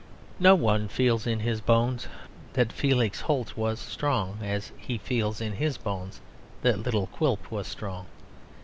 [0.39, 2.07] No one feels in his bones
[2.53, 6.21] that Felix Holt was strong as he feels in his bones
[6.63, 8.07] that little Quilp was strong.